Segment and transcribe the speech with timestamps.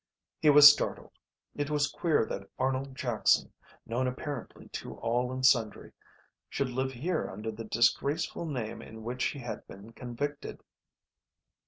[0.41, 1.11] He was startled.
[1.55, 3.53] It was queer that Arnold Jackson,
[3.85, 5.93] known apparently to all and sundry,
[6.49, 10.63] should live here under the disgraceful name in which he had been convicted.